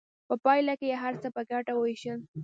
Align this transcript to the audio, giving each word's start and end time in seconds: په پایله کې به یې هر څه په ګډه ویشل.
په 0.27 0.35
پایله 0.43 0.73
کې 0.79 0.87
به 0.87 0.91
یې 0.91 0.95
هر 1.03 1.13
څه 1.21 1.27
په 1.35 1.41
ګډه 1.49 1.73
ویشل. 1.75 2.19